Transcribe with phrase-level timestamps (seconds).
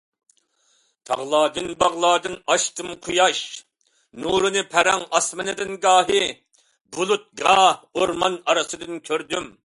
[1.07, 3.41] تاغلاردىن، باغلاردىن ئاشتىم قۇياش
[4.23, 6.21] نۇرىنى پەرەڭ ئاسمىنىدىن گاھى
[6.97, 7.61] بۇلۇت، گاھ
[8.01, 9.51] ئورمان ئارىسىدىن كۆردۈم.